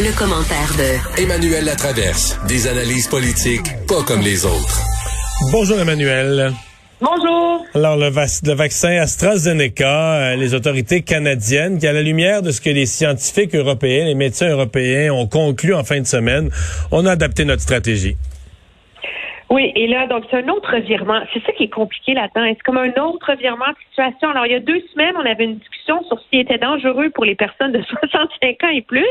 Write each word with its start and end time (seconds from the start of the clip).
Le 0.00 0.16
commentaire 0.16 0.70
de 0.78 1.20
Emmanuel 1.20 1.64
Latraverse. 1.64 2.38
Des 2.46 2.68
analyses 2.68 3.08
politiques 3.08 3.66
pas 3.88 4.04
comme 4.06 4.20
les 4.20 4.46
autres. 4.46 4.78
Bonjour 5.50 5.80
Emmanuel. 5.80 6.52
Bonjour. 7.00 7.66
Alors 7.74 7.96
le, 7.96 8.06
le 8.06 8.54
vaccin 8.54 8.90
AstraZeneca, 8.90 10.14
euh, 10.14 10.36
les 10.36 10.54
autorités 10.54 11.02
canadiennes, 11.02 11.80
qui 11.80 11.88
à 11.88 11.92
la 11.92 12.02
lumière 12.02 12.42
de 12.42 12.52
ce 12.52 12.60
que 12.60 12.70
les 12.70 12.86
scientifiques 12.86 13.56
européens, 13.56 14.04
les 14.04 14.14
médecins 14.14 14.50
européens 14.50 15.12
ont 15.12 15.26
conclu 15.26 15.74
en 15.74 15.82
fin 15.82 15.98
de 15.98 16.06
semaine, 16.06 16.50
on 16.92 17.04
a 17.04 17.10
adapté 17.10 17.44
notre 17.44 17.62
stratégie. 17.62 18.14
Oui, 19.50 19.72
et 19.74 19.88
là, 19.88 20.06
donc, 20.06 20.24
c'est 20.30 20.36
un 20.36 20.48
autre 20.48 20.76
virement. 20.76 21.22
C'est 21.32 21.42
ça 21.42 21.52
qui 21.52 21.64
est 21.64 21.72
compliqué 21.72 22.12
là-dedans. 22.12 22.44
C'est 22.46 22.62
comme 22.62 22.76
un 22.76 22.92
autre 23.02 23.32
virement 23.40 23.66
de 23.66 23.78
situation. 23.88 24.28
Alors, 24.30 24.46
il 24.46 24.52
y 24.52 24.54
a 24.54 24.60
deux 24.60 24.82
semaines, 24.92 25.14
on 25.16 25.24
avait 25.24 25.44
une 25.44 25.56
discussion 25.56 26.04
sur 26.04 26.20
ce 26.20 26.24
qui 26.30 26.38
était 26.38 26.58
dangereux 26.58 27.10
pour 27.10 27.24
les 27.24 27.34
personnes 27.34 27.72
de 27.72 27.82
65 28.10 28.62
ans 28.62 28.68
et 28.68 28.82
plus. 28.82 29.06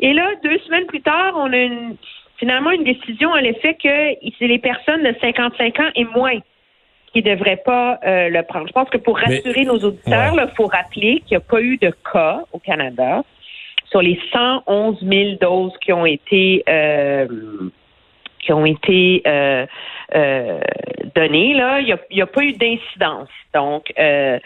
Et 0.00 0.12
là, 0.12 0.28
deux 0.42 0.58
semaines 0.60 0.86
plus 0.86 1.00
tard, 1.00 1.34
on 1.36 1.52
a 1.52 1.56
une, 1.56 1.96
finalement 2.38 2.70
une 2.70 2.84
décision 2.84 3.32
à 3.32 3.40
l'effet 3.40 3.74
que 3.74 4.28
c'est 4.38 4.46
les 4.46 4.58
personnes 4.58 5.02
de 5.02 5.14
55 5.20 5.80
ans 5.80 5.90
et 5.94 6.04
moins 6.04 6.38
qui 7.12 7.22
ne 7.22 7.34
devraient 7.34 7.62
pas 7.64 7.98
euh, 8.04 8.28
le 8.28 8.42
prendre. 8.42 8.66
Je 8.66 8.72
pense 8.72 8.90
que 8.90 8.98
pour 8.98 9.18
rassurer 9.18 9.64
nos 9.64 9.78
auditeurs, 9.78 10.34
il 10.34 10.54
faut 10.56 10.66
rappeler 10.66 11.20
qu'il 11.20 11.36
n'y 11.36 11.36
a 11.36 11.40
pas 11.40 11.60
eu 11.60 11.78
de 11.78 11.92
cas 12.12 12.42
au 12.52 12.58
Canada 12.58 13.22
sur 13.90 14.02
les 14.02 14.20
111 14.32 14.98
000 15.00 15.36
doses 15.40 15.72
qui 15.80 15.92
ont 15.92 16.04
été 16.04 16.62
euh, 16.68 17.26
qui 18.40 18.52
ont 18.52 18.66
été 18.66 19.22
euh, 19.26 19.66
euh, 20.14 20.60
données, 21.14 21.54
là, 21.54 21.80
il 21.80 21.96
n'y 22.12 22.22
a, 22.22 22.26
pas 22.26 22.42
eu 22.42 22.52
d'incidence, 22.52 23.28
donc, 23.54 23.92
euh, 23.98 24.38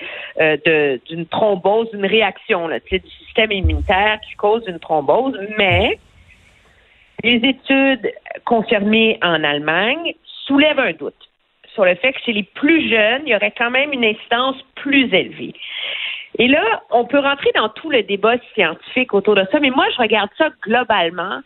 d'une 1.06 1.26
thrombose, 1.26 1.90
d'une 1.90 2.06
réaction 2.06 2.68
là, 2.68 2.78
du 2.80 3.00
système 3.24 3.52
immunitaire 3.52 4.18
qui 4.26 4.34
cause 4.36 4.64
une 4.66 4.78
thrombose, 4.78 5.38
mais 5.58 5.98
les 7.22 7.36
études 7.36 8.12
confirmées 8.44 9.18
en 9.22 9.44
Allemagne 9.44 10.14
soulèvent 10.46 10.80
un 10.80 10.92
doute 10.92 11.14
sur 11.74 11.84
le 11.84 11.94
fait 11.96 12.12
que 12.12 12.20
chez 12.24 12.32
les 12.32 12.42
plus 12.42 12.88
jeunes, 12.88 13.22
il 13.26 13.32
y 13.32 13.36
aurait 13.36 13.54
quand 13.56 13.70
même 13.70 13.92
une 13.92 14.04
incidence 14.04 14.56
plus 14.76 15.12
élevée. 15.14 15.54
Et 16.38 16.48
là, 16.48 16.82
on 16.90 17.04
peut 17.04 17.18
rentrer 17.18 17.50
dans 17.54 17.68
tout 17.68 17.90
le 17.90 18.02
débat 18.02 18.36
scientifique 18.54 19.14
autour 19.14 19.34
de 19.34 19.44
ça, 19.50 19.60
mais 19.60 19.70
moi, 19.70 19.86
je 19.94 20.00
regarde 20.00 20.30
ça 20.38 20.48
globalement 20.62 21.40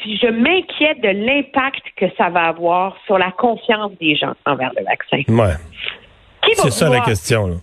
puis 0.00 0.18
je 0.18 0.28
m'inquiète 0.28 1.00
de 1.00 1.08
l'impact 1.08 1.82
que 1.96 2.06
ça 2.16 2.28
va 2.28 2.44
avoir 2.44 2.96
sur 3.06 3.18
la 3.18 3.30
confiance 3.32 3.92
des 4.00 4.16
gens 4.16 4.34
envers 4.46 4.72
le 4.76 4.84
vaccin. 4.84 5.22
Ouais. 5.28 5.54
C'est 6.54 6.70
ça 6.70 6.88
la 6.88 7.00
question. 7.00 7.46
Là. 7.46 7.54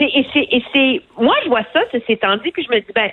Et 0.00 0.62
c'est, 0.72 1.02
moi, 1.18 1.34
je 1.44 1.48
vois 1.48 1.64
ça, 1.72 1.80
c'est 1.90 2.00
dit, 2.08 2.50
puis 2.52 2.64
je 2.64 2.74
me 2.74 2.80
dis, 2.80 2.92
ben, 2.94 3.10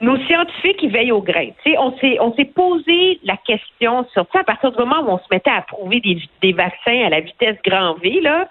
nos 0.00 0.16
scientifiques, 0.26 0.82
ils 0.82 0.90
veillent 0.90 1.12
au 1.12 1.22
grain. 1.22 1.48
on 1.78 1.96
s'est, 1.98 2.18
on 2.20 2.34
s'est 2.34 2.44
posé 2.44 3.20
la 3.22 3.36
question 3.36 4.06
sur 4.12 4.26
ça 4.32 4.40
à 4.40 4.44
partir 4.44 4.72
du 4.72 4.78
moment 4.78 5.00
où 5.02 5.14
on 5.14 5.18
se 5.18 5.24
mettait 5.30 5.50
à 5.50 5.58
approuver 5.58 6.00
des, 6.00 6.52
vaccins 6.52 7.04
à 7.04 7.08
la 7.08 7.20
vitesse 7.20 7.56
grand 7.64 7.94
V, 7.94 8.20
là. 8.20 8.48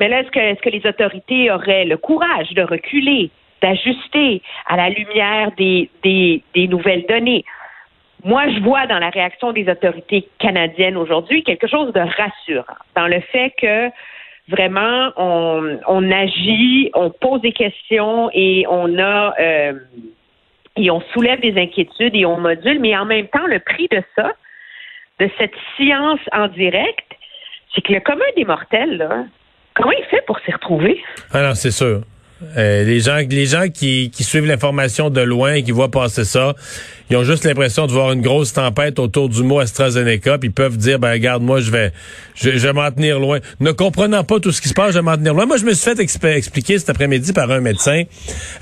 Mais 0.00 0.08
là, 0.08 0.20
est-ce 0.20 0.30
que, 0.30 0.38
est-ce 0.38 0.60
que 0.60 0.70
les 0.70 0.84
autorités 0.86 1.50
auraient 1.50 1.84
le 1.84 1.96
courage 1.96 2.50
de 2.50 2.62
reculer, 2.62 3.30
d'ajuster 3.62 4.42
à 4.66 4.76
la 4.76 4.90
lumière 4.90 5.52
des, 5.56 5.88
des, 6.02 6.42
des 6.54 6.66
nouvelles 6.68 7.06
données? 7.08 7.44
Moi, 8.24 8.48
je 8.48 8.60
vois 8.60 8.86
dans 8.86 8.98
la 8.98 9.10
réaction 9.10 9.52
des 9.52 9.68
autorités 9.68 10.28
canadiennes 10.38 10.96
aujourd'hui 10.96 11.44
quelque 11.44 11.68
chose 11.68 11.92
de 11.92 12.00
rassurant, 12.00 12.76
dans 12.96 13.06
le 13.06 13.20
fait 13.20 13.52
que 13.60 13.90
vraiment 14.48 15.12
on, 15.16 16.10
agit, 16.10 16.90
on 16.94 17.10
pose 17.10 17.40
des 17.42 17.52
questions 17.52 18.30
et 18.32 18.64
on 18.68 18.98
a 18.98 19.34
euh, 19.38 19.72
et 20.76 20.90
on 20.90 21.00
soulève 21.12 21.40
des 21.40 21.60
inquiétudes 21.60 22.14
et 22.14 22.24
on 22.24 22.38
module, 22.38 22.78
mais 22.80 22.96
en 22.96 23.04
même 23.04 23.26
temps, 23.28 23.46
le 23.46 23.58
prix 23.58 23.88
de 23.90 24.02
ça, 24.16 24.32
de 25.18 25.28
cette 25.38 25.54
science 25.76 26.20
en 26.32 26.48
direct, 26.48 27.04
c'est 27.74 27.82
que 27.82 27.92
le 27.92 28.00
commun 28.00 28.24
des 28.36 28.44
mortels, 28.44 28.96
là, 28.96 29.24
comment 29.74 29.92
il 29.92 30.04
fait 30.04 30.24
pour 30.26 30.38
s'y 30.40 30.52
retrouver? 30.52 31.02
Alors, 31.32 31.56
c'est 31.56 31.72
sûr. 31.72 32.02
Euh, 32.56 32.84
les 32.84 33.00
gens, 33.00 33.18
les 33.28 33.46
gens 33.46 33.68
qui, 33.68 34.12
suivent 34.20 34.46
l'information 34.46 35.10
de 35.10 35.20
loin 35.20 35.54
et 35.54 35.62
qui 35.64 35.72
voient 35.72 35.90
passer 35.90 36.24
ça, 36.24 36.54
ils 37.10 37.16
ont 37.16 37.24
juste 37.24 37.44
l'impression 37.44 37.86
de 37.86 37.92
voir 37.92 38.12
une 38.12 38.20
grosse 38.20 38.52
tempête 38.52 38.98
autour 39.00 39.28
du 39.28 39.42
mot 39.42 39.58
AstraZeneca, 39.58 40.38
puis 40.38 40.48
ils 40.48 40.52
peuvent 40.52 40.76
dire, 40.76 41.00
ben 41.00 41.10
regarde, 41.10 41.42
moi 41.42 41.60
je 41.60 41.70
vais, 41.70 41.92
je, 42.36 42.50
vais 42.50 42.72
m'en 42.72 42.90
tenir 42.92 43.18
loin. 43.18 43.40
Ne 43.58 43.72
comprenant 43.72 44.22
pas 44.22 44.38
tout 44.38 44.52
ce 44.52 44.60
qui 44.60 44.68
se 44.68 44.74
passe, 44.74 44.90
je 44.92 44.98
vais 44.98 45.02
m'en 45.02 45.16
tenir 45.16 45.34
loin. 45.34 45.46
Moi, 45.46 45.56
je 45.56 45.64
me 45.64 45.72
suis 45.74 45.90
fait 45.90 46.00
expliquer 46.00 46.78
cet 46.78 46.90
après-midi 46.90 47.32
par 47.32 47.50
un 47.50 47.60
médecin 47.60 48.04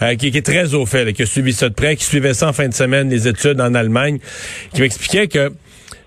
euh, 0.01 0.15
qui, 0.15 0.31
qui, 0.31 0.39
est 0.39 0.47
très 0.47 0.73
au 0.75 0.87
fait, 0.87 1.13
qui 1.13 1.23
a 1.23 1.27
suivi 1.27 1.53
ça 1.53 1.69
de 1.69 1.75
près, 1.75 1.97
qui 1.97 2.05
suivait 2.05 2.35
ça 2.35 2.49
en 2.49 2.53
fin 2.53 2.69
de 2.69 2.75
semaine, 2.75 3.11
les 3.11 3.29
études 3.29 3.61
en 3.61 3.75
Allemagne, 3.75 4.19
qui 4.73 4.81
m'expliquait 4.81 5.29
que 5.29 5.53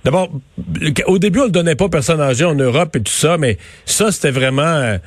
D'abord, 0.06 0.30
au 1.08 1.20
début, 1.20 1.40
on 1.42 1.46
ne 1.48 1.50
donnait 1.50 1.76
pas 1.76 1.86
aux 1.86 1.90
personnes 1.90 2.22
âgées 2.22 2.46
en 2.46 2.56
Europe 2.56 2.96
et 2.96 3.02
tout 3.02 3.12
ça, 3.12 3.38
mais 3.38 3.58
ça, 3.86 4.12
c'était 4.12 4.32
vraiment... 4.32 4.62
Euh, 4.64 4.98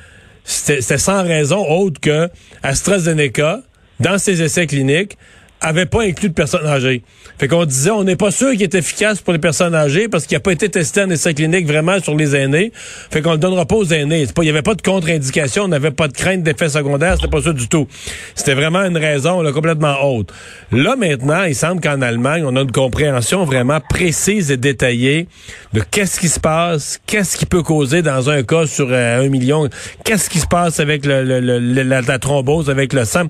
c'était 0.43 0.97
sans 0.97 1.23
raison 1.23 1.65
autre 1.69 1.99
que 1.99 2.29
AstraZeneca, 2.61 3.61
dans 3.99 4.17
ses 4.17 4.41
essais 4.41 4.67
cliniques, 4.67 5.17
avait 5.63 5.85
pas 5.85 6.03
inclus 6.03 6.29
de 6.29 6.33
personnes 6.33 6.65
âgées. 6.67 7.03
Fait 7.39 7.47
qu'on 7.47 7.65
disait, 7.65 7.89
on 7.89 8.03
n'est 8.03 8.15
pas 8.15 8.31
sûr 8.31 8.51
qu'il 8.51 8.63
est 8.63 8.75
efficace 8.75 9.21
pour 9.21 9.33
les 9.33 9.39
personnes 9.39 9.73
âgées 9.73 10.07
parce 10.07 10.25
qu'il 10.25 10.35
n'a 10.35 10.41
pas 10.41 10.51
été 10.51 10.69
testé 10.69 11.01
en 11.01 11.09
essai 11.09 11.33
clinique 11.33 11.65
vraiment 11.65 11.99
sur 11.99 12.15
les 12.15 12.35
aînés. 12.35 12.71
Fait 12.75 13.21
qu'on 13.21 13.31
le 13.31 13.37
donnera 13.37 13.65
pas 13.65 13.75
aux 13.75 13.85
aînés. 13.85 14.25
Il 14.37 14.43
n'y 14.43 14.49
avait 14.49 14.61
pas 14.61 14.75
de 14.75 14.81
contre-indication, 14.81 15.63
on 15.63 15.67
n'avait 15.69 15.91
pas 15.91 16.07
de 16.07 16.13
crainte 16.13 16.43
d'effet 16.43 16.69
secondaire, 16.69 17.15
c'était 17.15 17.29
pas 17.29 17.41
ça 17.41 17.53
du 17.53 17.67
tout. 17.67 17.87
C'était 18.35 18.53
vraiment 18.53 18.83
une 18.83 18.97
raison 18.97 19.41
là, 19.41 19.51
complètement 19.51 19.95
haute. 20.03 20.31
Là, 20.71 20.95
maintenant, 20.95 21.43
il 21.43 21.55
semble 21.55 21.81
qu'en 21.81 22.01
Allemagne, 22.01 22.43
on 22.45 22.55
a 22.55 22.61
une 22.61 22.71
compréhension 22.71 23.45
vraiment 23.45 23.79
précise 23.79 24.51
et 24.51 24.57
détaillée 24.57 25.27
de 25.73 25.81
qu'est-ce 25.81 26.19
qui 26.19 26.27
se 26.27 26.39
passe, 26.39 26.99
qu'est-ce 27.05 27.37
qui 27.37 27.45
peut 27.45 27.63
causer 27.63 28.01
dans 28.01 28.29
un 28.29 28.43
cas 28.43 28.65
sur 28.67 28.87
euh, 28.91 29.25
un 29.25 29.29
million, 29.29 29.69
qu'est-ce 30.03 30.29
qui 30.29 30.39
se 30.39 30.47
passe 30.47 30.79
avec 30.79 31.05
la, 31.05 31.23
la, 31.23 32.19
thrombose, 32.19 32.69
avec 32.69 32.93
le 32.93 33.05
sang? 33.05 33.25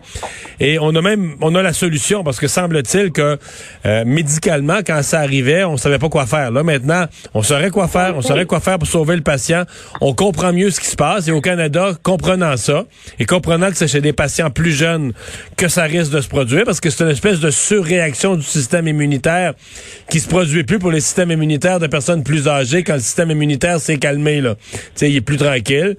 Et 0.60 0.80
on 0.80 0.96
a 0.96 1.02
même, 1.02 1.36
on 1.42 1.54
a 1.56 1.62
la 1.62 1.74
solution 1.74 2.23
parce 2.24 2.40
que 2.40 2.48
semble-t-il 2.48 3.12
que 3.12 3.38
euh, 3.86 4.04
médicalement, 4.06 4.80
quand 4.86 5.02
ça 5.04 5.20
arrivait, 5.20 5.64
on 5.64 5.78
savait 5.78 6.00
pas 6.00 6.10
quoi 6.10 6.26
faire. 6.26 6.52
Là, 6.52 6.64
maintenant, 6.64 7.06
on 7.34 7.42
saurait 7.44 7.70
quoi 7.70 7.88
faire, 7.88 8.16
on 8.18 8.22
saurait 8.22 8.46
quoi 8.46 8.60
faire 8.60 8.80
pour 8.80 8.88
sauver 8.88 9.16
le 9.16 9.22
patient. 9.22 9.64
On 10.02 10.14
comprend 10.14 10.54
mieux 10.54 10.70
ce 10.72 10.80
qui 10.80 10.88
se 10.88 10.96
passe. 10.96 11.28
Et 11.28 11.32
au 11.32 11.42
Canada, 11.42 11.92
comprenant 12.04 12.58
ça, 12.58 12.86
et 13.20 13.26
comprenant 13.26 13.70
que 13.70 13.78
c'est 13.78 13.88
chez 13.88 14.02
des 14.02 14.14
patients 14.14 14.50
plus 14.50 14.72
jeunes 14.72 15.14
que 15.58 15.68
ça 15.68 15.84
risque 15.84 16.12
de 16.12 16.22
se 16.22 16.28
produire, 16.28 16.64
parce 16.66 16.80
que 16.80 16.90
c'est 16.90 17.04
une 17.04 17.12
espèce 17.12 17.40
de 17.40 17.52
surréaction 17.52 18.36
du 18.36 18.44
système 18.44 18.88
immunitaire 18.88 19.54
qui 20.10 20.20
se 20.20 20.28
produit 20.28 20.64
plus 20.64 20.80
pour 20.80 20.92
les 20.92 21.02
systèmes 21.02 21.32
immunitaires 21.32 21.80
de 21.80 21.88
personnes 21.88 22.24
plus 22.24 22.48
âgées 22.48 22.84
quand 22.84 22.96
le 22.96 23.00
système 23.00 23.32
immunitaire 23.32 23.80
s'est 23.80 23.98
calmé. 23.98 24.42
Là. 24.42 24.56
sais, 24.96 25.10
il 25.10 25.16
est 25.16 25.22
plus 25.22 25.38
tranquille. 25.38 25.98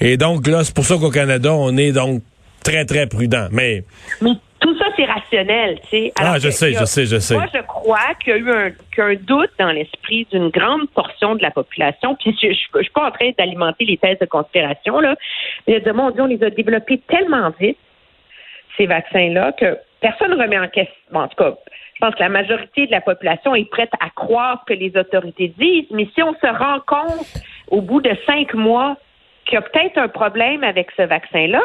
Et 0.00 0.16
donc 0.16 0.46
là, 0.46 0.64
c'est 0.64 0.74
pour 0.74 0.84
ça 0.84 0.96
qu'au 0.96 1.10
Canada, 1.10 1.52
on 1.52 1.76
est 1.76 1.92
donc 1.92 2.22
très, 2.62 2.84
très 2.84 3.06
prudent. 3.06 3.48
Mais 3.50 3.84
ça, 4.86 4.92
c'est 4.96 5.04
rationnel, 5.04 5.80
tu 5.82 5.88
sais. 5.88 6.12
Ah, 6.18 6.38
je 6.38 6.50
sais, 6.50 6.72
je 6.72 6.84
sais, 6.84 7.06
je 7.06 7.18
sais. 7.18 7.34
Moi, 7.34 7.46
je 7.52 7.60
crois 7.62 8.14
qu'il 8.22 8.32
y 8.32 8.36
a 8.36 8.38
eu 8.38 8.50
un, 8.50 8.70
qu'un 8.94 9.14
doute 9.14 9.50
dans 9.58 9.70
l'esprit 9.70 10.26
d'une 10.30 10.48
grande 10.48 10.88
portion 10.90 11.34
de 11.34 11.42
la 11.42 11.50
population. 11.50 12.14
Puis, 12.16 12.36
je, 12.40 12.48
je, 12.48 12.82
suis 12.82 12.92
pas 12.92 13.08
en 13.08 13.10
train 13.10 13.30
d'alimenter 13.36 13.84
les 13.84 13.96
thèses 13.96 14.18
de 14.18 14.26
conspiration, 14.26 15.00
là. 15.00 15.16
Mais 15.66 15.80
de 15.80 15.92
mon 15.92 16.10
Dieu, 16.10 16.22
on 16.22 16.26
les 16.26 16.42
a 16.42 16.50
développés 16.50 17.00
tellement 17.08 17.52
vite, 17.58 17.78
ces 18.76 18.86
vaccins-là, 18.86 19.52
que 19.52 19.78
personne 20.00 20.30
ne 20.30 20.42
remet 20.42 20.58
en 20.58 20.68
question. 20.68 20.94
en 21.14 21.28
tout 21.28 21.36
cas, 21.36 21.54
je 21.94 22.00
pense 22.00 22.14
que 22.14 22.20
la 22.20 22.28
majorité 22.28 22.86
de 22.86 22.92
la 22.92 23.00
population 23.00 23.54
est 23.54 23.70
prête 23.70 23.90
à 24.00 24.10
croire 24.10 24.62
ce 24.62 24.74
que 24.74 24.78
les 24.78 24.96
autorités 24.96 25.48
disent. 25.58 25.86
Mais 25.90 26.06
si 26.14 26.22
on 26.22 26.34
se 26.34 26.46
rend 26.46 26.80
compte, 26.86 27.26
au 27.68 27.80
bout 27.80 28.02
de 28.02 28.14
cinq 28.26 28.52
mois, 28.54 28.96
qu'il 29.46 29.54
y 29.54 29.56
a 29.56 29.62
peut-être 29.62 29.96
un 29.96 30.08
problème 30.08 30.62
avec 30.62 30.90
ce 30.96 31.02
vaccin-là, 31.02 31.62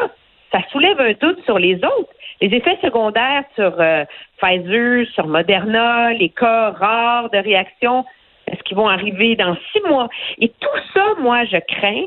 ça 0.52 0.60
soulève 0.70 1.00
un 1.00 1.12
doute 1.20 1.44
sur 1.44 1.58
les 1.58 1.76
autres. 1.76 2.12
Les 2.42 2.56
effets 2.56 2.76
secondaires 2.82 3.44
sur 3.54 3.80
euh, 3.80 4.04
Pfizer, 4.38 5.06
sur 5.14 5.28
Moderna, 5.28 6.12
les 6.12 6.28
cas 6.28 6.72
rares 6.72 7.30
de 7.30 7.38
réaction, 7.38 8.04
est-ce 8.48 8.60
qu'ils 8.64 8.76
vont 8.76 8.88
arriver 8.88 9.36
dans 9.36 9.56
six 9.70 9.80
mois? 9.88 10.08
Et 10.40 10.48
tout 10.48 10.80
ça, 10.92 11.04
moi, 11.20 11.44
je 11.44 11.58
crains 11.58 12.06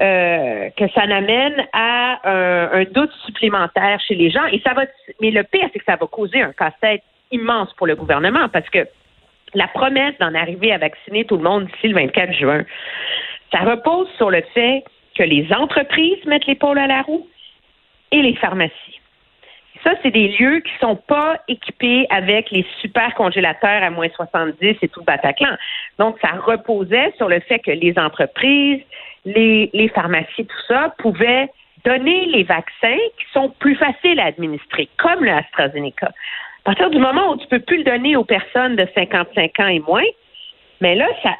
euh, 0.00 0.70
que 0.76 0.88
ça 0.94 1.08
n'amène 1.08 1.66
à 1.72 2.20
un, 2.22 2.84
doute 2.84 3.10
supplémentaire 3.26 3.98
chez 4.06 4.14
les 4.14 4.30
gens. 4.30 4.46
Et 4.52 4.60
ça 4.64 4.74
va, 4.74 4.84
mais 5.20 5.32
le 5.32 5.42
pire, 5.42 5.68
c'est 5.72 5.80
que 5.80 5.84
ça 5.84 5.96
va 5.96 6.06
causer 6.06 6.40
un 6.40 6.52
casse-tête 6.52 7.02
immense 7.32 7.74
pour 7.74 7.88
le 7.88 7.96
gouvernement 7.96 8.48
parce 8.48 8.70
que 8.70 8.86
la 9.54 9.66
promesse 9.66 10.16
d'en 10.20 10.36
arriver 10.36 10.72
à 10.72 10.78
vacciner 10.78 11.24
tout 11.24 11.36
le 11.36 11.42
monde 11.42 11.64
d'ici 11.64 11.88
le 11.88 11.94
24 11.94 12.32
juin, 12.32 12.62
ça 13.50 13.58
repose 13.62 14.08
sur 14.18 14.30
le 14.30 14.42
fait 14.54 14.84
que 15.16 15.24
les 15.24 15.52
entreprises 15.52 16.24
mettent 16.26 16.46
l'épaule 16.46 16.78
à 16.78 16.86
la 16.86 17.02
roue 17.02 17.26
et 18.12 18.22
les 18.22 18.36
pharmacies. 18.36 18.97
Ça, 19.84 19.92
c'est 20.02 20.10
des 20.10 20.28
lieux 20.28 20.60
qui 20.60 20.72
sont 20.80 20.96
pas 20.96 21.36
équipés 21.46 22.06
avec 22.10 22.50
les 22.50 22.66
super 22.80 23.14
congélateurs 23.14 23.82
à 23.82 23.90
moins 23.90 24.08
70 24.08 24.76
et 24.82 24.88
tout 24.88 25.00
le 25.00 25.04
Bataclan. 25.04 25.56
Donc, 25.98 26.16
ça 26.20 26.32
reposait 26.32 27.12
sur 27.16 27.28
le 27.28 27.40
fait 27.40 27.60
que 27.60 27.70
les 27.70 27.98
entreprises, 27.98 28.82
les, 29.24 29.92
pharmacies, 29.94 30.46
tout 30.46 30.62
ça, 30.66 30.94
pouvaient 30.98 31.48
donner 31.84 32.26
les 32.26 32.42
vaccins 32.42 32.98
qui 33.18 33.26
sont 33.32 33.50
plus 33.60 33.76
faciles 33.76 34.18
à 34.18 34.26
administrer, 34.26 34.88
comme 34.96 35.24
le 35.24 35.32
AstraZeneca. 35.32 36.06
À 36.08 36.64
partir 36.64 36.90
du 36.90 36.98
moment 36.98 37.32
où 37.32 37.36
tu 37.36 37.46
peux 37.46 37.60
plus 37.60 37.78
le 37.78 37.84
donner 37.84 38.16
aux 38.16 38.24
personnes 38.24 38.76
de 38.76 38.86
55 38.94 39.60
ans 39.60 39.68
et 39.68 39.80
moins, 39.80 40.04
mais 40.80 40.96
là, 40.96 41.06
ça, 41.22 41.34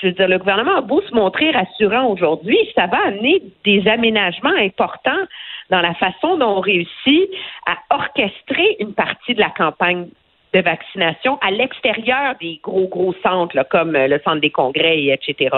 je 0.00 0.08
veux 0.08 0.12
dire, 0.12 0.28
le 0.28 0.38
gouvernement 0.38 0.76
a 0.76 0.80
beau 0.80 1.00
se 1.02 1.14
montrer 1.14 1.52
rassurant 1.52 2.06
aujourd'hui, 2.08 2.58
ça 2.74 2.86
va 2.86 2.98
amener 3.06 3.42
des 3.64 3.86
aménagements 3.88 4.56
importants 4.58 5.22
dans 5.70 5.80
la 5.80 5.94
façon 5.94 6.36
dont 6.36 6.58
on 6.58 6.60
réussit 6.60 7.30
à 7.66 7.76
orchestrer 7.90 8.76
une 8.80 8.94
partie 8.94 9.34
de 9.34 9.40
la 9.40 9.50
campagne 9.50 10.08
de 10.54 10.60
vaccination 10.60 11.38
à 11.40 11.50
l'extérieur 11.50 12.34
des 12.40 12.60
gros, 12.62 12.86
gros 12.88 13.14
centres, 13.22 13.56
comme 13.68 13.96
euh, 13.96 14.06
le 14.06 14.20
centre 14.24 14.40
des 14.40 14.50
congrès, 14.50 15.06
etc. 15.06 15.50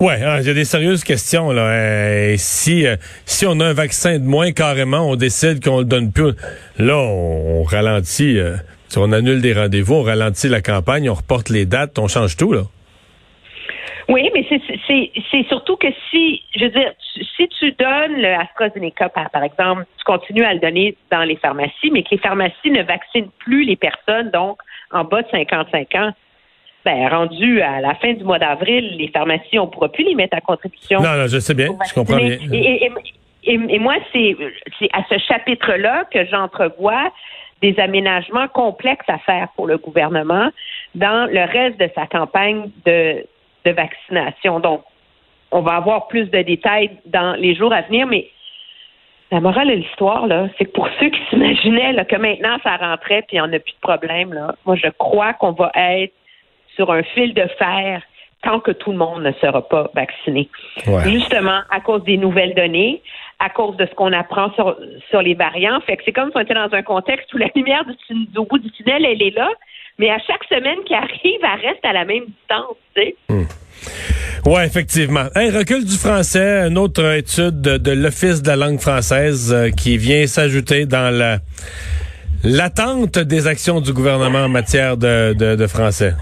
Ouais, 0.00 0.22
hein, 0.22 0.38
il 0.40 0.46
y 0.46 0.50
a 0.50 0.54
des 0.54 0.64
sérieuses 0.64 1.04
questions 1.04 1.50
là. 1.50 1.62
Euh, 1.62 2.34
si 2.36 2.86
euh, 2.86 2.96
si 3.24 3.46
on 3.46 3.60
a 3.60 3.66
un 3.66 3.72
vaccin 3.72 4.18
de 4.18 4.24
moins 4.24 4.52
carrément, 4.52 5.10
on 5.10 5.16
décide 5.16 5.62
qu'on 5.62 5.78
le 5.78 5.84
donne 5.84 6.12
plus. 6.12 6.32
Là, 6.78 6.96
on, 6.96 7.62
ralentit. 7.62 8.38
on 8.96 9.12
annule 9.12 9.40
des 9.40 9.52
rendez-vous, 9.52 9.94
on 9.94 10.02
ralentit 10.02 10.48
la 10.48 10.60
campagne, 10.60 11.08
on 11.10 11.14
reporte 11.14 11.50
les 11.50 11.66
dates, 11.66 11.98
on 11.98 12.08
change 12.08 12.36
tout 12.36 12.52
là. 12.52 12.62
Oui, 14.08 14.30
mais 14.32 14.46
c'est 14.48 15.48
surtout 15.48 15.76
que 15.76 15.88
si, 16.10 16.42
je 16.56 16.64
veux 16.64 16.70
dire, 16.70 16.92
si 17.36 17.46
tu 17.48 17.72
donnes 17.72 18.16
le 18.16 18.40
AstraZeneca, 18.40 19.10
par, 19.10 19.28
par 19.28 19.42
exemple, 19.42 19.84
tu 19.98 20.04
continues 20.04 20.44
à 20.44 20.54
le 20.54 20.60
donner 20.60 20.96
dans 21.10 21.24
les 21.24 21.36
pharmacies, 21.36 21.90
mais 21.92 22.02
que 22.02 22.10
les 22.12 22.18
pharmacies 22.18 22.70
ne 22.70 22.82
vaccinent 22.82 23.30
plus 23.38 23.64
les 23.64 23.76
personnes, 23.76 24.30
donc 24.30 24.60
en 24.92 25.04
bas 25.04 25.22
de 25.22 25.28
55 25.28 25.94
ans, 25.96 26.12
ben, 26.86 27.08
rendu 27.08 27.60
à 27.60 27.82
la 27.82 27.94
fin 27.96 28.14
du 28.14 28.24
mois 28.24 28.38
d'avril, 28.38 28.96
les 28.96 29.08
pharmacies, 29.08 29.58
on 29.58 29.66
ne 29.66 29.70
pourra 29.70 29.90
plus 29.90 30.04
les 30.04 30.14
mettre 30.14 30.38
à 30.38 30.40
contribution. 30.40 31.02
Non, 31.02 31.14
non, 31.14 31.26
je 31.26 31.38
sais 31.38 31.54
bien, 31.54 31.68
je 31.86 31.92
comprends 31.92 32.16
bien. 32.16 32.38
Et, 32.50 32.90
et 33.54 33.78
moi, 33.78 33.96
c'est 34.12 34.36
à 34.94 35.04
ce 35.10 35.18
chapitre-là 35.18 36.04
que 36.10 36.24
j'entrevois 36.26 37.12
des 37.60 37.78
aménagements 37.78 38.48
complexes 38.48 39.08
à 39.08 39.18
faire 39.18 39.48
pour 39.56 39.66
le 39.66 39.76
gouvernement 39.76 40.50
dans 40.94 41.30
le 41.30 41.44
reste 41.44 41.78
de 41.78 41.90
sa 41.94 42.06
campagne 42.06 42.70
de 42.86 43.26
de 43.64 43.70
vaccination. 43.72 44.60
Donc, 44.60 44.82
on 45.50 45.60
va 45.60 45.76
avoir 45.76 46.08
plus 46.08 46.26
de 46.30 46.42
détails 46.42 46.90
dans 47.06 47.34
les 47.38 47.54
jours 47.54 47.72
à 47.72 47.82
venir, 47.82 48.06
mais 48.06 48.28
la 49.30 49.40
morale 49.40 49.68
de 49.68 49.74
l'histoire, 49.74 50.26
là, 50.26 50.48
c'est 50.56 50.66
que 50.66 50.72
pour 50.72 50.88
ceux 51.00 51.10
qui 51.10 51.20
s'imaginaient 51.30 52.04
que 52.04 52.16
maintenant 52.16 52.58
ça 52.62 52.76
rentrait 52.76 53.24
puis 53.26 53.40
on 53.40 53.46
n'a 53.46 53.58
plus 53.58 53.72
de 53.72 53.80
problème, 53.80 54.32
là, 54.32 54.54
moi 54.64 54.76
je 54.76 54.88
crois 54.98 55.34
qu'on 55.34 55.52
va 55.52 55.70
être 55.74 56.14
sur 56.74 56.92
un 56.92 57.02
fil 57.02 57.34
de 57.34 57.46
fer 57.58 58.02
tant 58.42 58.60
que 58.60 58.70
tout 58.70 58.92
le 58.92 58.98
monde 58.98 59.22
ne 59.22 59.32
sera 59.32 59.66
pas 59.68 59.90
vacciné. 59.94 60.48
Justement, 61.04 61.60
à 61.70 61.80
cause 61.80 62.04
des 62.04 62.16
nouvelles 62.16 62.54
données, 62.54 63.02
à 63.40 63.50
cause 63.50 63.76
de 63.76 63.86
ce 63.86 63.94
qu'on 63.94 64.12
apprend 64.12 64.52
sur, 64.52 64.76
sur 65.10 65.22
les 65.22 65.34
variants. 65.34 65.80
Fait 65.80 65.96
que 65.96 66.04
c'est 66.04 66.12
comme 66.12 66.30
si 66.30 66.36
on 66.36 66.40
était 66.40 66.54
dans 66.54 66.72
un 66.72 66.82
contexte 66.82 67.32
où 67.34 67.38
la 67.38 67.48
lumière 67.54 67.84
du, 67.84 68.38
au 68.38 68.44
bout 68.44 68.58
du 68.58 68.70
tunnel, 68.70 69.04
elle 69.04 69.22
est 69.22 69.36
là, 69.36 69.48
mais 69.98 70.10
à 70.10 70.18
chaque 70.18 70.44
semaine 70.48 70.78
qui 70.86 70.94
arrive, 70.94 71.40
elle 71.42 71.68
reste 71.68 71.84
à 71.84 71.92
la 71.92 72.04
même 72.04 72.24
distance, 72.24 72.76
tu. 72.94 73.14
Hmm. 73.28 73.44
Oui, 74.46 74.62
effectivement. 74.64 75.26
Un 75.34 75.50
recul 75.50 75.84
du 75.84 75.96
français, 75.96 76.66
une 76.68 76.78
autre 76.78 77.04
étude 77.14 77.60
de, 77.60 77.92
l'Office 77.92 78.40
de 78.42 78.48
la 78.48 78.56
langue 78.56 78.80
française 78.80 79.52
euh, 79.52 79.70
qui 79.70 79.98
vient 79.98 80.26
s'ajouter 80.26 80.86
dans 80.86 81.14
la 81.14 81.38
l'attente 82.44 83.18
des 83.18 83.48
actions 83.48 83.80
du 83.80 83.92
gouvernement 83.92 84.44
en 84.44 84.48
matière 84.48 84.96
de 84.96 85.66
français. 85.66 86.14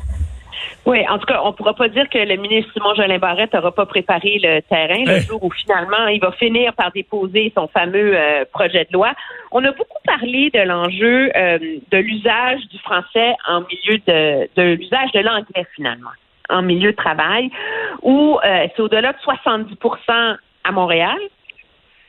Oui, 0.87 1.05
en 1.09 1.19
tout 1.19 1.27
cas, 1.27 1.41
on 1.43 1.49
ne 1.49 1.53
pourra 1.53 1.75
pas 1.75 1.89
dire 1.89 2.09
que 2.09 2.19
le 2.19 2.37
ministre 2.37 2.73
Simon 2.73 2.95
Jolin 2.95 3.19
Barrette 3.19 3.53
n'aura 3.53 3.73
pas 3.73 3.87
préparé 3.87 4.39
le 4.41 4.61
terrain 4.63 5.03
le 5.05 5.21
jour 5.21 5.43
où 5.43 5.51
finalement 5.51 6.07
il 6.07 6.21
va 6.21 6.31
finir 6.31 6.73
par 6.75 6.93
déposer 6.93 7.53
son 7.57 7.67
fameux 7.67 8.17
euh, 8.17 8.45
projet 8.53 8.85
de 8.85 8.93
loi. 8.93 9.13
On 9.51 9.65
a 9.65 9.73
beaucoup 9.73 9.99
parlé 10.05 10.49
de 10.51 10.61
l'enjeu 10.61 11.31
euh, 11.37 11.59
de 11.91 11.99
l'usage 11.99 12.61
du 12.71 12.79
français 12.79 13.35
en 13.49 13.63
milieu 13.63 13.99
de, 14.07 14.49
de 14.55 14.75
l'usage 14.75 15.11
de 15.11 15.21
l'anglais 15.21 15.67
finalement 15.75 16.11
en 16.49 16.63
milieu 16.63 16.93
de 16.93 16.97
travail, 16.97 17.51
où 18.03 18.39
euh, 18.45 18.69
c'est 18.75 18.81
au-delà 18.81 19.13
de 19.13 19.19
70% 19.19 20.37
à 20.63 20.73
Montréal, 20.73 21.19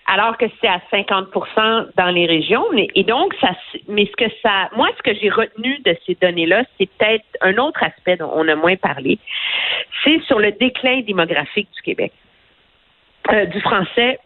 alors 0.07 0.38
que 0.38 0.45
c'est 0.59 0.68
à 0.68 0.81
50% 0.92 1.88
dans 1.98 2.09
les 2.09 2.25
régions. 2.25 2.65
Et 2.95 3.04
donc, 3.04 3.36
ça, 3.42 3.50
mais 3.89 4.06
ce 4.06 4.15
que 4.15 4.31
ça, 4.42 4.69
moi, 4.75 4.89
ce 4.98 5.04
que 5.04 5.13
j'ai 5.19 5.30
retenu 5.30 5.80
de 5.80 5.95
ces 6.06 6.15
données-là, 6.15 6.63
c'est 6.77 6.89
peut-être 6.98 7.25
un 7.42 7.57
autre 7.57 7.83
aspect 7.83 8.15
dont 8.15 8.31
on 8.33 8.48
a 8.48 8.56
moins 8.56 8.77
parlé. 8.77 9.19
C'est 10.04 10.21
sur 10.24 10.39
le 10.39 10.54
déclin 10.54 11.01
démographique 11.01 11.68
du 11.75 11.81
Québec, 11.81 12.13
euh, 13.31 13.45
du 13.45 13.59
français 13.59 14.19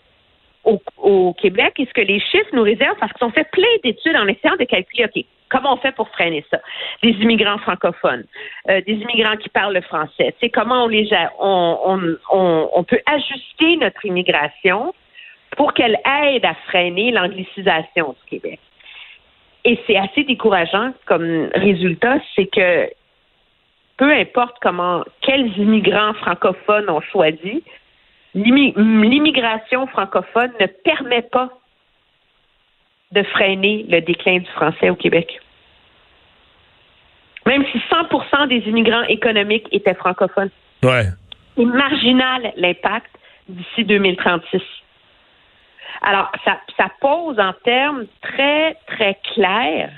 au, 0.63 1.33
Québec 1.33 1.73
et 1.79 1.87
ce 1.87 1.93
que 1.93 2.01
les 2.01 2.19
chiffres 2.19 2.53
nous 2.53 2.61
réservent 2.61 2.97
parce 2.99 3.11
qu'ils 3.13 3.25
ont 3.25 3.31
fait 3.31 3.49
plein 3.51 3.63
d'études 3.83 4.15
en 4.15 4.27
essayant 4.27 4.55
de 4.57 4.65
calculer, 4.65 5.05
OK, 5.05 5.25
comment 5.49 5.73
on 5.73 5.77
fait 5.77 5.91
pour 5.93 6.07
freiner 6.09 6.45
ça? 6.51 6.59
Des 7.01 7.09
immigrants 7.09 7.57
francophones, 7.57 8.25
euh, 8.69 8.79
des 8.81 8.93
immigrants 8.93 9.37
qui 9.37 9.49
parlent 9.49 9.73
le 9.73 9.81
français. 9.81 10.35
C'est 10.39 10.49
comment 10.49 10.83
on 10.83 10.87
les 10.87 11.09
on, 11.39 12.17
on, 12.31 12.69
on 12.75 12.83
peut 12.83 13.01
ajuster 13.07 13.77
notre 13.77 14.05
immigration 14.05 14.93
pour 15.57 15.73
qu'elle 15.73 15.97
aide 16.23 16.45
à 16.45 16.55
freiner 16.67 17.11
l'anglicisation 17.11 18.15
du 18.23 18.29
Québec. 18.39 18.59
Et 19.63 19.79
c'est 19.85 19.97
assez 19.97 20.23
décourageant 20.23 20.93
comme 21.05 21.49
résultat, 21.53 22.17
c'est 22.35 22.47
que 22.47 22.89
peu 23.97 24.11
importe 24.11 24.57
comment, 24.61 25.03
quels 25.21 25.55
immigrants 25.57 26.13
francophones 26.15 26.89
ont 26.89 27.01
choisi, 27.01 27.63
l'immigration 28.33 29.85
francophone 29.87 30.51
ne 30.59 30.65
permet 30.65 31.21
pas 31.21 31.49
de 33.11 33.23
freiner 33.23 33.85
le 33.89 33.99
déclin 34.01 34.39
du 34.39 34.49
français 34.51 34.89
au 34.89 34.95
Québec. 34.95 35.39
Même 37.45 37.63
si 37.71 37.81
100 37.89 38.47
des 38.47 38.59
immigrants 38.67 39.03
économiques 39.03 39.67
étaient 39.71 39.95
francophones. 39.95 40.49
Ouais. 40.83 41.05
C'est 41.55 41.65
marginal 41.65 42.53
l'impact 42.55 43.11
d'ici 43.49 43.83
2036. 43.83 44.61
Alors, 46.01 46.31
ça, 46.43 46.59
ça 46.77 46.87
pose 46.99 47.39
en 47.39 47.53
termes 47.63 48.05
très, 48.21 48.75
très 48.87 49.17
clairs, 49.33 49.91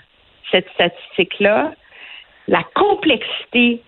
cette 0.52 0.70
statistique-là, 0.72 1.74
la 2.48 2.64
complexité 2.76 3.82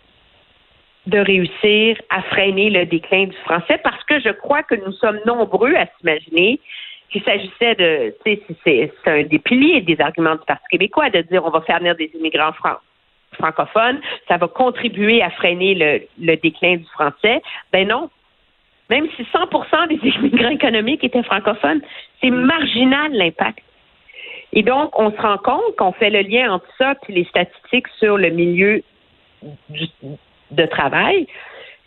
de 1.07 1.19
réussir 1.19 1.97
à 2.09 2.21
freiner 2.23 2.69
le 2.69 2.85
déclin 2.85 3.25
du 3.25 3.37
français 3.43 3.79
parce 3.83 4.03
que 4.05 4.19
je 4.19 4.29
crois 4.29 4.63
que 4.63 4.75
nous 4.75 4.93
sommes 4.93 5.19
nombreux 5.25 5.75
à 5.75 5.85
s'imaginer 5.97 6.59
qu'il 7.11 7.23
s'agissait 7.23 7.75
de, 7.75 8.15
tu 8.25 8.39
sais, 8.63 8.91
c'est 9.03 9.11
un 9.11 9.23
des 9.23 9.37
piliers 9.37 9.81
des 9.81 9.99
arguments 10.01 10.35
du 10.35 10.45
Parti 10.47 10.65
québécois 10.71 11.09
de 11.09 11.21
dire 11.21 11.45
on 11.45 11.51
va 11.51 11.61
faire 11.61 11.77
venir 11.79 11.95
des 11.95 12.09
immigrants 12.15 12.53
francophones, 13.33 13.99
ça 14.27 14.37
va 14.37 14.47
contribuer 14.47 15.21
à 15.21 15.29
freiner 15.29 15.75
le, 15.75 16.01
le 16.19 16.35
déclin 16.37 16.77
du 16.77 16.85
français. 16.85 17.41
Ben 17.71 17.87
non, 17.87 18.09
même 18.89 19.07
si 19.15 19.23
100% 19.23 19.87
des 19.87 20.09
immigrants 20.09 20.49
économiques 20.49 21.03
étaient 21.03 21.23
francophones, 21.23 21.81
c'est 22.21 22.29
marginal 22.29 23.11
l'impact. 23.13 23.59
Et 24.53 24.63
donc, 24.63 24.97
on 24.97 25.11
se 25.11 25.17
rend 25.17 25.37
compte 25.37 25.75
qu'on 25.77 25.91
fait 25.91 26.09
le 26.09 26.21
lien 26.21 26.53
entre 26.53 26.67
ça 26.77 26.95
et 27.09 27.11
les 27.11 27.25
statistiques 27.25 27.87
sur 27.99 28.17
le 28.17 28.29
milieu 28.29 28.83
de 30.51 30.65
travail, 30.67 31.27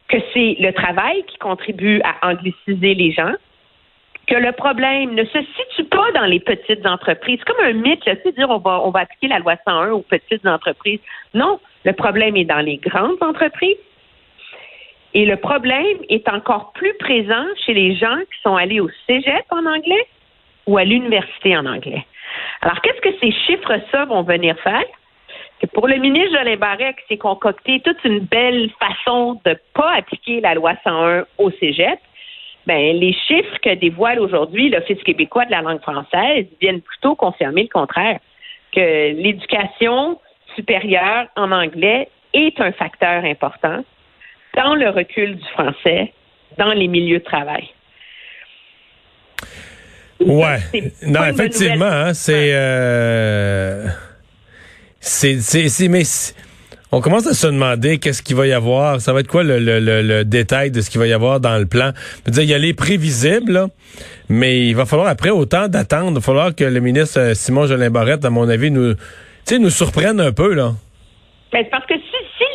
que 0.09 0.19
c'est 0.35 0.57
le 0.61 0.73
travail 0.73 1.25
qui 1.27 1.39
contribue 1.39 2.01
à 2.03 2.29
angliciser 2.29 2.95
les 2.95 3.13
gens, 3.13 3.33
que 4.27 4.35
le 4.35 4.53
problème 4.53 5.15
ne 5.15 5.25
se 5.25 5.39
situe 5.39 5.85
pas 5.85 6.13
dans 6.13 6.27
les 6.27 6.41
petites 6.41 6.87
entreprises. 6.87 7.39
C'est 7.39 7.55
comme 7.55 7.65
un 7.65 7.73
mythe, 7.73 8.03
tu 8.03 8.11
sais, 8.11 8.33
dire 8.33 8.51
on 8.51 8.59
va 8.59 9.01
appliquer 9.01 9.29
la 9.29 9.39
loi 9.39 9.55
101 9.67 9.93
aux 9.93 10.03
petites 10.03 10.47
entreprises. 10.47 11.01
Non, 11.33 11.61
le 11.85 11.93
problème 11.95 12.37
est 12.37 12.45
dans 12.45 12.61
les 12.61 12.77
grandes 12.77 13.23
entreprises 13.23 13.79
et 15.15 15.25
le 15.25 15.37
problème 15.37 15.99
est 16.09 16.29
encore 16.29 16.73
plus 16.73 16.95
présent 16.99 17.45
chez 17.65 17.75
les 17.75 17.97
gens 17.97 18.19
qui 18.19 18.41
sont 18.43 18.57
allés 18.57 18.81
au 18.81 18.91
cégep 19.07 19.45
en 19.51 19.65
anglais 19.65 20.07
ou 20.67 20.77
à 20.77 20.85
l'université 20.85 21.57
en 21.57 21.65
anglais. 21.67 22.05
Alors, 22.61 22.81
qu'est-ce 22.83 23.01
que 23.01 23.19
ces 23.21 23.33
chiffres-là 23.47 24.05
vont 24.05 24.23
venir 24.23 24.59
faire? 24.61 24.85
Que 25.61 25.67
pour 25.67 25.89
le 25.89 25.97
ministre 25.97 26.39
Jolin 26.39 26.57
Barret, 26.57 26.95
qui 26.95 27.07
s'est 27.09 27.19
concocté 27.19 27.81
toute 27.81 28.05
une 28.05 28.21
belle 28.21 28.71
façon 28.79 29.41
de 29.45 29.51
ne 29.51 29.55
pas 29.75 29.95
appliquer 29.95 30.41
la 30.41 30.55
loi 30.55 30.75
101 30.85 31.25
au 31.39 31.51
cégep, 31.53 31.99
ben, 32.67 32.97
les 32.97 33.15
chiffres 33.15 33.59
que 33.63 33.75
dévoile 33.75 34.21
aujourd'hui 34.21 34.69
l'Office 34.69 35.03
québécois 35.03 35.47
de 35.47 35.53
la 35.53 35.63
langue 35.63 35.81
française 35.81 36.47
viennent 36.61 36.83
plutôt 36.83 37.17
confirmer 37.17 37.63
le 37.63 37.69
contraire, 37.69 38.21
que 38.73 39.13
l'éducation 39.15 40.21
supérieure 40.55 41.29
en 41.35 41.51
anglais 41.51 42.11
est 42.35 42.61
un 42.61 42.73
facteur 42.73 43.25
important 43.25 43.83
dans 44.59 44.75
le 44.75 44.91
recul 44.91 45.37
du 45.37 45.45
français 45.55 46.13
dans 46.59 46.73
les 46.73 46.89
milieux 46.89 47.21
de 47.21 47.25
travail. 47.25 47.69
Ouais. 50.21 50.59
Non, 51.07 51.25
effectivement, 51.25 51.85
hein, 51.87 52.13
c'est, 52.13 52.51
euh, 52.53 53.87
c'est, 54.99 55.41
c'est, 55.41 55.89
mais 55.89 56.03
on 56.91 57.01
commence 57.01 57.29
à 57.29 57.35
se 57.35 57.47
demander 57.47 57.99
qu'est-ce 57.99 58.21
qu'il 58.23 58.35
va 58.35 58.49
y 58.49 58.53
avoir. 58.53 59.01
Ça 59.01 59.13
va 59.13 59.21
être 59.21 59.29
quoi 59.29 59.45
le, 59.45 59.61
le, 59.61 59.79
le, 59.79 60.25
détail 60.25 60.73
de 60.73 60.81
ce 60.81 60.91
qu'il 60.91 60.99
va 60.99 61.07
y 61.07 61.13
avoir 61.13 61.39
dans 61.39 61.57
le 61.57 61.67
plan? 61.67 61.93
Je 61.95 62.31
veux 62.31 62.33
dire, 62.33 62.43
il 62.43 62.51
y 62.51 62.55
a 62.55 62.59
les 62.59 62.75
prévisibles, 62.75 63.69
mais 64.29 64.67
il 64.67 64.75
va 64.75 64.87
falloir 64.87 65.09
après 65.09 65.31
autant 65.31 65.69
d'attendre. 65.69 66.11
Il 66.11 66.15
va 66.15 66.21
falloir 66.21 66.55
que 66.55 66.65
le 66.65 66.81
ministre 66.81 67.21
euh, 67.21 67.35
Simon 67.35 67.67
Jolin 67.67 67.91
Barrette, 67.91 68.25
à 68.25 68.31
mon 68.31 68.49
avis, 68.49 68.73
nous, 68.73 68.95
nous 69.61 69.71
surprenne 69.71 70.21
un 70.21 70.33
peu. 70.33 70.53
là. 70.53 70.73
Ben, 71.53 71.65
parce 71.71 71.87
que 71.87 71.95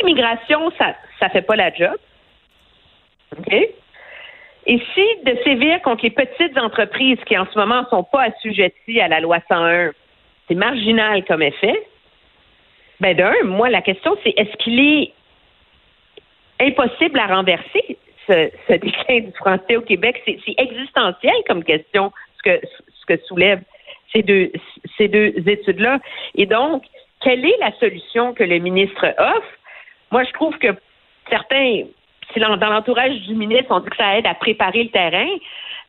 l'immigration, 0.03 0.71
ça 0.77 0.95
ça 1.19 1.29
fait 1.29 1.41
pas 1.41 1.55
la 1.55 1.73
job, 1.73 1.95
OK? 3.37 3.53
Et 4.65 4.81
si 4.93 5.05
de 5.25 5.37
sévir 5.43 5.81
contre 5.81 6.03
les 6.03 6.11
petites 6.11 6.57
entreprises 6.57 7.17
qui 7.25 7.37
en 7.37 7.45
ce 7.45 7.57
moment 7.57 7.81
ne 7.81 7.87
sont 7.87 8.03
pas 8.03 8.23
assujetties 8.23 9.01
à 9.01 9.07
la 9.07 9.19
loi 9.19 9.39
101, 9.49 9.91
c'est 10.47 10.55
marginal 10.55 11.25
comme 11.25 11.41
effet, 11.41 11.85
ben 12.99 13.15
d'un, 13.15 13.33
moi, 13.43 13.69
la 13.69 13.81
question, 13.81 14.15
c'est 14.23 14.33
est-ce 14.37 14.55
qu'il 14.57 14.79
est 14.79 15.13
impossible 16.61 17.19
à 17.19 17.27
renverser 17.27 17.97
ce, 18.27 18.73
déclin 18.73 19.19
du 19.19 19.31
français 19.33 19.75
au 19.75 19.81
Québec? 19.81 20.21
C'est 20.25 20.55
existentiel 20.57 21.35
comme 21.47 21.63
question, 21.63 22.13
ce 22.37 22.43
que, 22.43 22.65
ce 22.65 23.05
que 23.05 23.21
soulèvent 23.25 23.63
ces 24.13 24.21
deux, 24.21 24.51
ces 24.97 25.09
deux 25.09 25.33
études-là. 25.45 25.99
Et 26.35 26.45
donc, 26.45 26.83
quelle 27.21 27.45
est 27.45 27.57
la 27.59 27.73
solution 27.79 28.33
que 28.33 28.43
le 28.43 28.59
ministre 28.59 29.13
offre? 29.17 29.57
Moi, 30.13 30.23
je 30.25 30.31
trouve 30.33 30.55
que 30.59 30.67
certains, 31.27 31.85
dans 32.37 32.69
l'entourage 32.69 33.19
du 33.21 33.33
ministre, 33.33 33.69
on 33.71 33.79
dit 33.79 33.89
que 33.89 33.97
ça 33.97 34.15
aide 34.15 34.27
à 34.27 34.35
préparer 34.35 34.83
le 34.83 34.89
terrain 34.89 35.25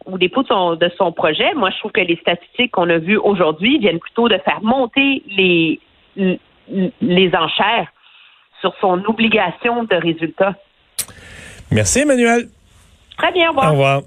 ou 0.07 0.16
des 0.16 0.28
de 0.28 0.45
son, 0.49 0.76
de 0.76 0.90
son 0.97 1.12
projet. 1.12 1.52
Moi, 1.54 1.69
je 1.69 1.78
trouve 1.78 1.93
que 1.93 2.00
les 2.00 2.16
statistiques 2.16 2.71
qu'on 2.71 2.88
a 2.88 2.97
vues 2.97 3.19
aujourd'hui 3.19 3.78
viennent 3.78 3.99
plutôt 3.99 4.31
de 4.31 4.38
faire 4.38 4.62
monter 4.62 5.23
les, 5.28 5.78
les 6.16 7.31
enchères 7.35 7.93
sur 8.62 8.75
son 8.81 9.04
obligation 9.04 9.85
de 9.85 9.95
résultat. 9.95 10.54
Merci, 11.71 12.00
Emmanuel. 12.00 12.49
Très 13.19 13.31
bien, 13.31 13.49
au 13.49 13.50
revoir. 13.50 13.66
Au 13.66 13.73
revoir. 13.73 14.02